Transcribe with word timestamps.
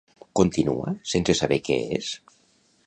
Continua 0.39 0.93
sense 1.11 1.37
saber 1.43 1.61
què 1.69 1.81
és? 1.99 2.13